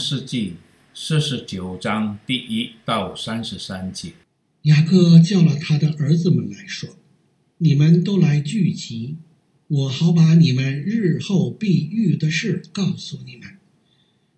[0.00, 0.54] 世纪
[0.94, 4.14] 四十九章第一到三十三节。
[4.62, 6.96] 雅各叫了他的儿子们来说
[7.58, 9.16] ：“你们都来聚集，
[9.68, 13.58] 我好把你们日后必遇的事告诉你们。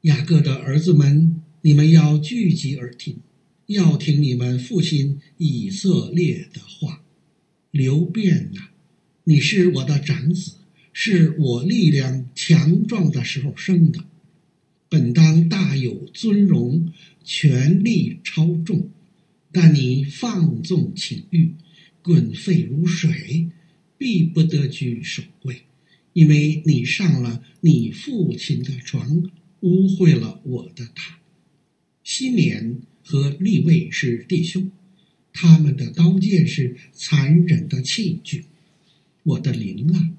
[0.00, 3.18] 雅各的儿子们，你们要聚集而听，
[3.66, 7.02] 要听你们父亲以色列的话。
[7.70, 8.70] 流便哪，
[9.24, 10.56] 你是我的长子，
[10.92, 14.04] 是我力量强壮的时候生的。”
[14.92, 16.92] 本当大有尊荣，
[17.24, 18.90] 权力超重，
[19.50, 21.54] 但你放纵情欲，
[22.02, 23.48] 滚沸如水，
[23.96, 25.62] 必不得居首位，
[26.12, 31.18] 因为你上了你父亲的床，污秽了我的塔。
[32.04, 34.70] 西缅和利位是弟兄，
[35.32, 38.44] 他们的刀剑是残忍的器具。
[39.22, 40.10] 我的灵啊，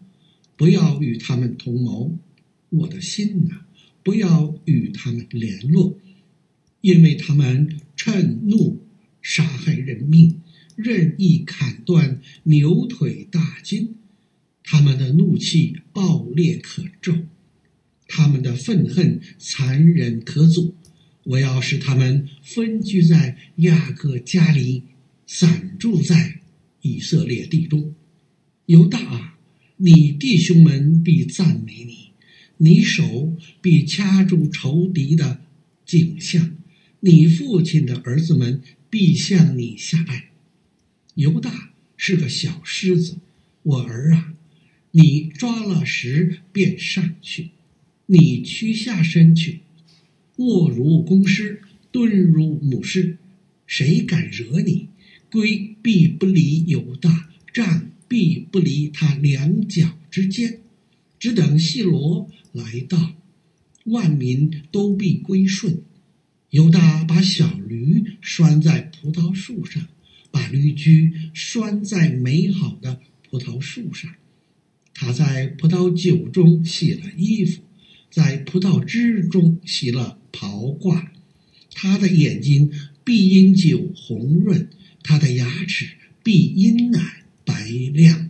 [0.58, 2.18] 不要与他们同谋；
[2.70, 3.68] 我的心啊。
[4.04, 5.98] 不要与他们联络，
[6.82, 8.84] 因为他们趁怒
[9.22, 10.42] 杀害人命，
[10.76, 13.96] 任意砍断牛腿大筋。
[14.64, 17.14] 他们的怒气暴烈可咒，
[18.08, 20.76] 他们的愤恨残忍可阻。
[21.26, 24.84] 我要使他们分居在雅各家里，
[25.26, 26.42] 散住在
[26.82, 27.94] 以色列地中。
[28.66, 29.38] 犹大，
[29.78, 32.03] 你弟兄们必赞美你。
[32.58, 35.42] 你手必掐住仇敌的
[35.86, 36.56] 颈项，
[37.02, 40.30] 你父亲的儿子们必向你下拜。
[41.16, 43.18] 犹大是个小狮子，
[43.64, 44.34] 我儿啊，
[44.92, 47.50] 你抓了食便上去，
[48.06, 49.60] 你屈下身去，
[50.38, 53.18] 卧如公狮，蹲如母狮。
[53.66, 54.88] 谁敢惹你，
[55.32, 60.60] 龟必不离犹大，杖必不离他两脚之间。
[61.18, 63.16] 只等细罗来到，
[63.84, 65.82] 万民都必归顺。
[66.52, 69.88] 犹大把小驴拴在葡萄树上，
[70.30, 74.14] 把驴驹拴在美好的葡萄树上。
[74.94, 77.64] 他在葡萄酒中洗了衣服，
[78.12, 81.08] 在葡萄汁中洗了袍褂。
[81.72, 82.72] 他的眼睛
[83.04, 84.70] 必因酒红润，
[85.02, 85.90] 他的牙齿
[86.22, 88.30] 必因奶白亮。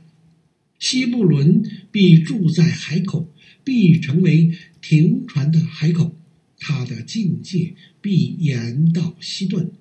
[0.80, 1.62] 西布伦
[1.92, 3.33] 必住在海口，
[3.63, 4.51] 必成为
[4.81, 6.16] 停船的海口。
[6.57, 9.72] 他的境界必延到西顿。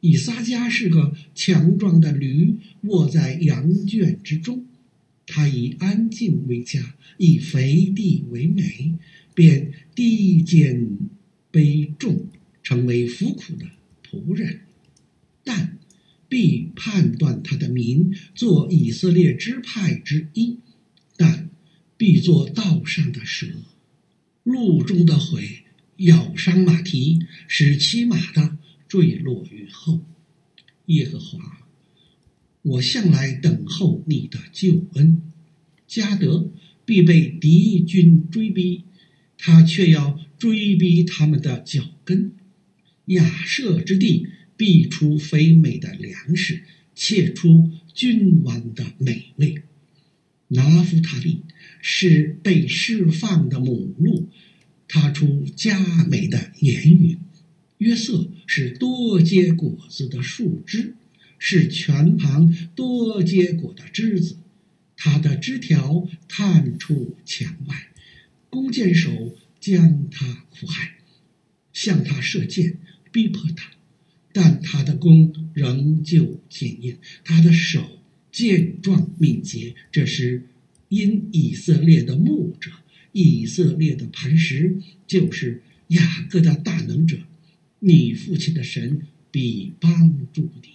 [0.00, 4.64] 以撒迦是个强壮的驴，卧在羊圈之中。
[5.26, 8.94] 他以安静为家，以肥地为美，
[9.34, 10.98] 便低贱
[11.50, 12.26] 悲重，
[12.62, 13.66] 成为服苦的
[14.08, 14.60] 仆人。
[15.44, 15.78] 但
[16.28, 20.58] 必判断他的民做以色列支派之一，
[21.16, 21.50] 但
[22.00, 23.46] 必做道上的蛇，
[24.42, 25.64] 路中的虺
[25.98, 28.56] 咬伤马蹄，使骑马的
[28.88, 30.00] 坠落于后。
[30.86, 31.68] 耶和华，
[32.62, 35.20] 我向来等候你的救恩。
[35.86, 36.50] 迦得
[36.86, 38.84] 必被敌军追逼，
[39.36, 42.32] 他却要追逼他们的脚跟。
[43.04, 44.26] 亚设之地。
[44.56, 49.62] 必出肥美的粮食，切出君王的美味。
[50.52, 51.42] 拿夫塔利
[51.80, 54.28] 是被释放的母鹿，
[54.88, 57.18] 他出佳美的言语。
[57.78, 60.96] 约瑟是多结果子的树枝，
[61.38, 64.36] 是全旁多结果的枝子。
[64.96, 67.88] 他的枝条探出墙外，
[68.50, 70.96] 弓箭手将他苦害，
[71.72, 72.78] 向他射箭，
[73.12, 73.70] 逼迫他。
[74.32, 77.99] 但他的弓仍旧坚硬，他的手
[78.40, 79.74] 健壮敏捷。
[79.92, 80.46] 这是
[80.88, 82.70] 因以色列的牧者，
[83.12, 87.18] 以色列的磐石，就是雅各的大能者。
[87.80, 90.70] 你父亲的神必帮助你，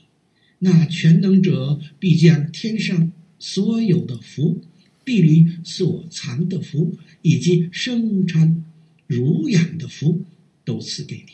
[0.59, 4.61] 那全能者必将天上所有的福、
[5.03, 8.63] 地里所藏的福，以及生产
[9.07, 10.23] 乳养的福，
[10.63, 11.33] 都赐给你。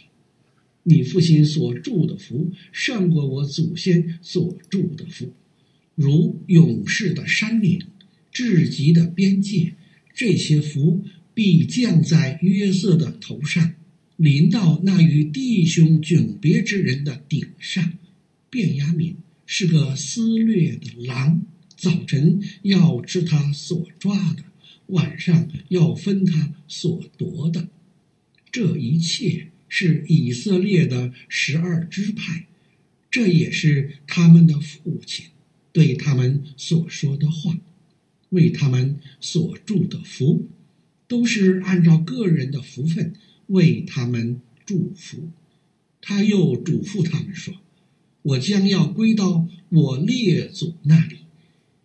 [0.84, 5.32] 你父亲所祝的福胜过我祖先所祝的福，
[6.02, 7.80] 如勇士的山岭、
[8.32, 9.76] 至极的边界，
[10.14, 13.76] 这些福必降在约瑟的头上，
[14.18, 17.94] 临到那与弟兄迥别之人的顶上。
[18.50, 19.16] 便雅悯
[19.46, 21.46] 是个撕裂的狼，
[21.78, 24.44] 早晨要吃他所抓的，
[24.88, 27.70] 晚上要分他所夺的，
[28.52, 29.48] 这一切。
[29.74, 32.46] 是以色列的十二支派，
[33.10, 35.28] 这也是他们的父亲
[35.72, 37.58] 对他们所说的话，
[38.30, 40.48] 为他们所祝的福，
[41.08, 43.14] 都是按照个人的福分
[43.48, 45.30] 为他们祝福。
[46.02, 47.54] 他又嘱咐他们说
[48.24, 51.18] ：“我将要归到我列祖那里，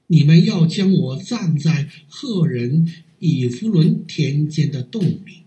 [0.06, 5.42] 你们要将我葬在赫人以弗伦田间的洞里，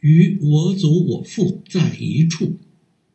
[0.00, 2.56] 与我祖我父在一处，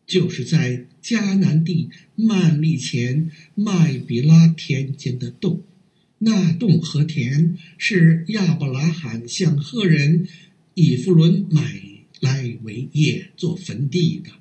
[0.06, 5.64] 就是在迦南地幔利前麦比拉田间的洞。
[6.20, 10.28] 那洞和田是亚伯拉罕向赫人
[10.76, 11.82] 以弗伦买
[12.20, 14.32] 来为业做坟地的。”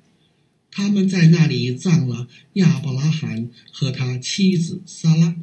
[0.73, 5.35] 他们在那里葬了亚伯拉罕和他妻子撒拉，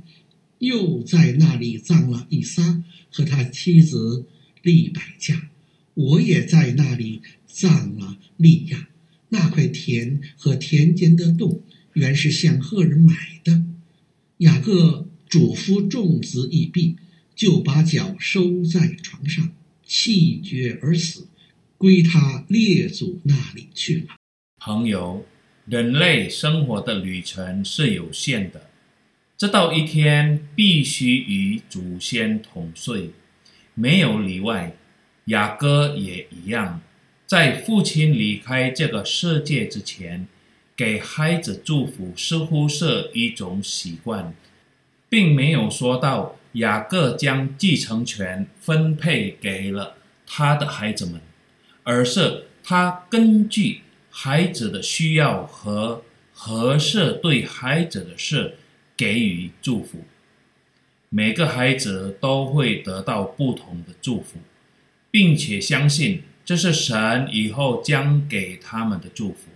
[0.58, 4.24] 又在那里葬了以撒和他妻子
[4.62, 5.50] 利百加。
[5.92, 8.87] 我也在那里葬了利亚。
[9.30, 13.14] 那块田和田间的洞原是向赫人买
[13.44, 13.64] 的。
[14.38, 16.96] 雅各嘱咐众子已毕，
[17.34, 19.52] 就把脚收在床上，
[19.84, 21.26] 气绝而死，
[21.76, 24.16] 归他列祖那里去了。
[24.58, 25.26] 朋友，
[25.66, 28.70] 人类生活的旅程是有限的，
[29.36, 33.10] 这到一天必须与祖先同睡，
[33.74, 34.76] 没有例外。
[35.26, 36.80] 雅各也一样，
[37.28, 40.26] 在父亲离开这个世界之前，
[40.74, 44.34] 给孩子祝福似乎是一种习惯，
[45.10, 49.96] 并没有说到雅各将继承权分配给了
[50.26, 51.20] 他的孩子们，
[51.82, 53.82] 而是他根据。
[54.10, 56.02] 孩子的需要和
[56.32, 58.56] 合适对孩子的事
[58.96, 59.98] 给予祝福，
[61.08, 64.38] 每个孩子都会得到不同的祝福，
[65.12, 69.50] 并且相信这是神以后将给他们的祝福。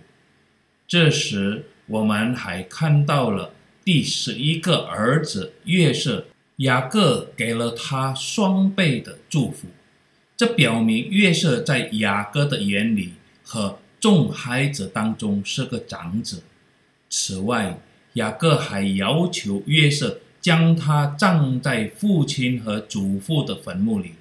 [0.87, 9.69] 这时，我们还看到了第十一个儿子约瑟，雅各给了他双倍的祝福，
[10.37, 13.13] 这表明约瑟在雅各的眼里
[13.43, 13.79] 和。
[13.99, 16.43] 众孩子当中是个长子。
[17.09, 17.79] 此外，
[18.15, 24.11] 雅各还要求约瑟将他葬在父亲和祖父的坟墓里，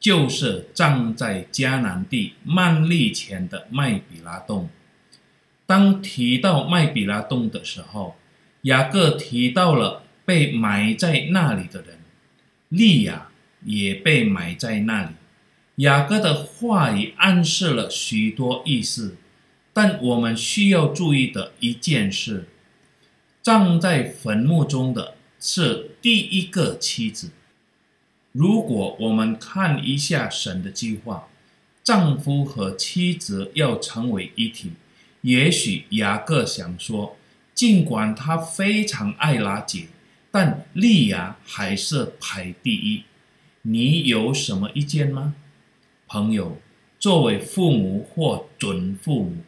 [0.00, 4.70] 就是葬在迦南地曼利前的麦比拉洞。
[5.66, 8.16] 当提到麦比拉洞的时候，
[8.62, 11.98] 雅各提到了被埋在那里的人，
[12.70, 13.28] 利亚
[13.64, 15.10] 也被埋在那里。
[15.76, 19.16] 雅各的话语暗示了许多意思，
[19.72, 22.48] 但我们需要注意的一件事：
[23.42, 27.30] 葬在坟墓中的是第一个妻子。
[28.32, 31.26] 如果我们看一下神的计划，
[31.82, 34.72] 丈夫和妻子要成为一体，
[35.22, 37.16] 也许雅各想说，
[37.54, 39.88] 尽管他非常爱拉姐，
[40.30, 43.02] 但利亚还是排第一。
[43.62, 45.34] 你有什么意见吗？
[46.06, 46.60] 朋友，
[46.98, 49.38] 作为父母或准父母，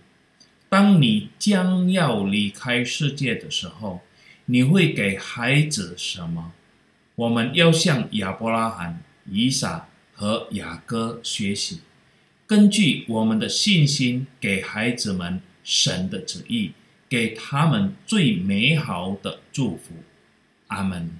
[0.68, 4.00] 当你将要离开世界的时候，
[4.46, 6.52] 你会给孩子什么？
[7.14, 11.80] 我们要向亚伯拉罕、以撒和雅各学习，
[12.46, 16.72] 根据我们的信心，给孩子们神的旨意，
[17.08, 19.94] 给他们最美好的祝福。
[20.68, 21.10] 阿门。